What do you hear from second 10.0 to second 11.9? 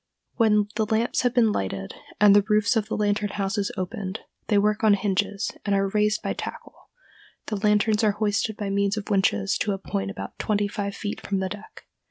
about twenty five feet from the deck.